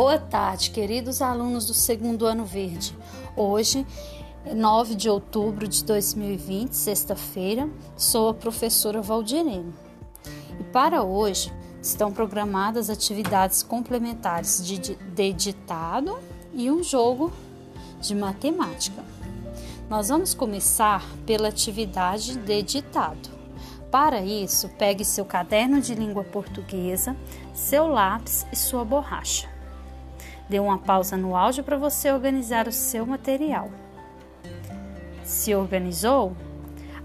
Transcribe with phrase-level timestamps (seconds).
[0.00, 2.96] Boa tarde, queridos alunos do segundo ano verde.
[3.34, 3.84] Hoje,
[4.54, 9.74] 9 de outubro de 2020, sexta-feira, sou a professora Valdirene.
[10.60, 11.52] E para hoje
[11.82, 16.16] estão programadas atividades complementares de, de ditado
[16.54, 17.32] e um jogo
[18.00, 19.02] de matemática.
[19.90, 23.30] Nós vamos começar pela atividade de ditado.
[23.90, 27.16] Para isso, pegue seu caderno de língua portuguesa,
[27.52, 29.57] seu lápis e sua borracha.
[30.48, 33.70] Dê uma pausa no áudio para você organizar o seu material.
[35.22, 36.34] Se organizou?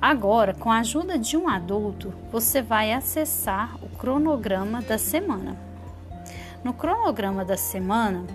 [0.02, 5.58] Agora, com a ajuda de um adulto, você vai acessar o cronograma da semana.
[6.64, 8.26] No cronograma da semana,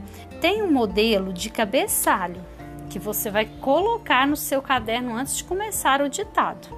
[0.41, 2.41] tem um modelo de cabeçalho
[2.89, 6.69] que você vai colocar no seu caderno antes de começar o ditado.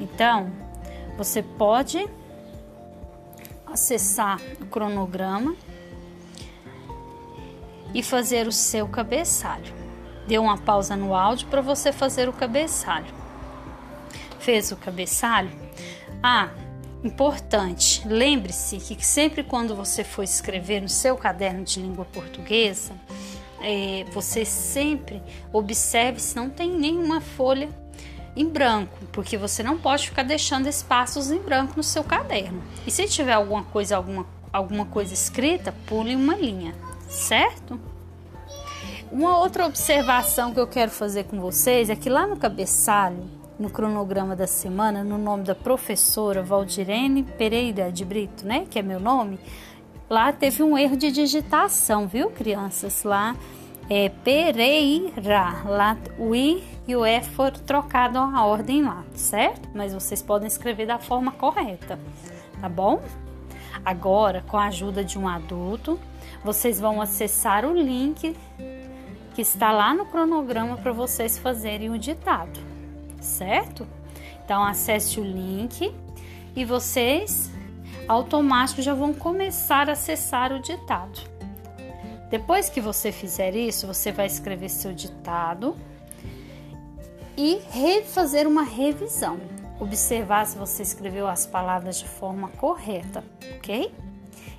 [0.00, 0.50] Então,
[1.16, 2.08] você pode
[3.66, 5.54] acessar o cronograma
[7.94, 9.72] e fazer o seu cabeçalho.
[10.26, 13.12] Dê uma pausa no áudio para você fazer o cabeçalho.
[14.38, 15.50] Fez o cabeçalho?
[16.22, 16.50] Ah,
[17.02, 22.92] importante, lembre-se que sempre quando você for escrever no seu caderno de língua portuguesa,
[23.60, 27.68] é, você sempre observe se não tem nenhuma folha
[28.34, 32.62] em branco, porque você não pode ficar deixando espaços em branco no seu caderno.
[32.86, 36.74] E se tiver alguma coisa, alguma, alguma coisa escrita, pule uma linha
[37.12, 37.78] certo?
[39.10, 43.22] Uma outra observação que eu quero fazer com vocês é que lá no cabeçalho,
[43.58, 48.82] no cronograma da semana, no nome da professora Valdirene Pereira de Brito, né, que é
[48.82, 49.38] meu nome,
[50.08, 53.04] lá teve um erro de digitação, viu, crianças?
[53.04, 53.36] Lá
[53.90, 59.68] é Pereira, lá o I e o E foram trocados a ordem lá, certo?
[59.74, 61.98] Mas vocês podem escrever da forma correta,
[62.60, 63.02] tá bom?
[63.84, 65.98] Agora, com a ajuda de um adulto,
[66.44, 68.36] vocês vão acessar o link
[69.34, 72.60] que está lá no cronograma para vocês fazerem o ditado,
[73.20, 73.86] certo?
[74.44, 75.92] Então acesse o link
[76.54, 77.50] e vocês
[78.06, 81.20] automático já vão começar a acessar o ditado.
[82.30, 85.76] Depois que você fizer isso, você vai escrever seu ditado
[87.36, 89.38] e refazer uma revisão
[89.82, 93.24] observar se você escreveu as palavras de forma correta,
[93.56, 93.92] ok?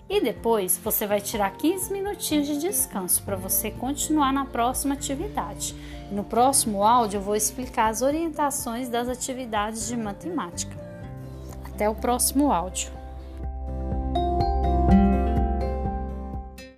[0.10, 5.74] E depois você vai tirar 15 minutinhos de descanso para você continuar na próxima atividade.
[6.12, 10.78] No próximo áudio eu vou explicar as orientações das atividades de matemática.
[11.66, 13.03] Até o próximo áudio.